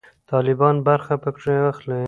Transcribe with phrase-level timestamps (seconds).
[0.31, 1.99] طالبان برخه پکښې واخلي.